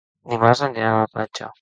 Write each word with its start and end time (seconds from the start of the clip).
Dimarts 0.31 0.65
aniran 0.69 0.95
a 0.97 1.05
la 1.05 1.11
platja. 1.17 1.49